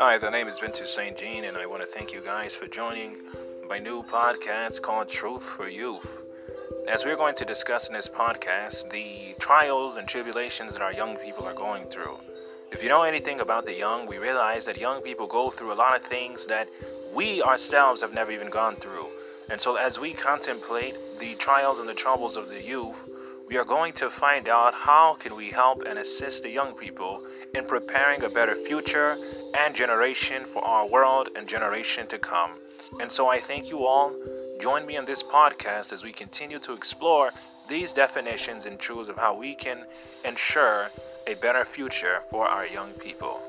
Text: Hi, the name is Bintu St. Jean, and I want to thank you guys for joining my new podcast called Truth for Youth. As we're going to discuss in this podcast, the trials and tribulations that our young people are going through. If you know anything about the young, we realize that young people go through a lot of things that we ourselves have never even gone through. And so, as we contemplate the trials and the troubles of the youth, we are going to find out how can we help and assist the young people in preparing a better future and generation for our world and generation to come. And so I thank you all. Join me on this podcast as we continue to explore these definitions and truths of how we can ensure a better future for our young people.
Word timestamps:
Hi, 0.00 0.16
the 0.16 0.30
name 0.30 0.48
is 0.48 0.58
Bintu 0.58 0.86
St. 0.86 1.14
Jean, 1.14 1.44
and 1.44 1.58
I 1.58 1.66
want 1.66 1.82
to 1.82 1.86
thank 1.86 2.10
you 2.10 2.22
guys 2.22 2.54
for 2.54 2.66
joining 2.66 3.18
my 3.68 3.78
new 3.78 4.02
podcast 4.02 4.80
called 4.80 5.10
Truth 5.10 5.42
for 5.42 5.68
Youth. 5.68 6.22
As 6.88 7.04
we're 7.04 7.18
going 7.18 7.34
to 7.34 7.44
discuss 7.44 7.86
in 7.86 7.92
this 7.92 8.08
podcast, 8.08 8.90
the 8.90 9.34
trials 9.38 9.98
and 9.98 10.08
tribulations 10.08 10.72
that 10.72 10.80
our 10.80 10.94
young 10.94 11.16
people 11.16 11.44
are 11.44 11.52
going 11.52 11.84
through. 11.90 12.16
If 12.72 12.82
you 12.82 12.88
know 12.88 13.02
anything 13.02 13.40
about 13.40 13.66
the 13.66 13.74
young, 13.74 14.06
we 14.06 14.16
realize 14.16 14.64
that 14.64 14.78
young 14.78 15.02
people 15.02 15.26
go 15.26 15.50
through 15.50 15.70
a 15.70 15.74
lot 15.74 15.94
of 15.94 16.02
things 16.02 16.46
that 16.46 16.70
we 17.12 17.42
ourselves 17.42 18.00
have 18.00 18.14
never 18.14 18.32
even 18.32 18.48
gone 18.48 18.76
through. 18.76 19.08
And 19.50 19.60
so, 19.60 19.76
as 19.76 19.98
we 19.98 20.14
contemplate 20.14 20.94
the 21.18 21.34
trials 21.34 21.78
and 21.78 21.86
the 21.86 21.92
troubles 21.92 22.38
of 22.38 22.48
the 22.48 22.62
youth, 22.62 22.96
we 23.50 23.56
are 23.56 23.64
going 23.64 23.92
to 23.92 24.08
find 24.08 24.48
out 24.48 24.72
how 24.72 25.16
can 25.18 25.34
we 25.34 25.50
help 25.50 25.82
and 25.82 25.98
assist 25.98 26.44
the 26.44 26.48
young 26.48 26.72
people 26.72 27.26
in 27.52 27.64
preparing 27.64 28.22
a 28.22 28.28
better 28.28 28.54
future 28.54 29.18
and 29.58 29.74
generation 29.74 30.44
for 30.52 30.64
our 30.64 30.86
world 30.86 31.30
and 31.34 31.48
generation 31.48 32.06
to 32.06 32.16
come. 32.16 32.52
And 33.00 33.10
so 33.10 33.26
I 33.26 33.40
thank 33.40 33.68
you 33.68 33.84
all. 33.84 34.12
Join 34.60 34.86
me 34.86 34.96
on 34.96 35.04
this 35.04 35.24
podcast 35.24 35.92
as 35.92 36.04
we 36.04 36.12
continue 36.12 36.60
to 36.60 36.72
explore 36.74 37.32
these 37.68 37.92
definitions 37.92 38.66
and 38.66 38.78
truths 38.78 39.08
of 39.08 39.16
how 39.16 39.36
we 39.36 39.56
can 39.56 39.84
ensure 40.24 40.88
a 41.26 41.34
better 41.34 41.64
future 41.64 42.20
for 42.30 42.46
our 42.46 42.66
young 42.66 42.92
people. 42.92 43.42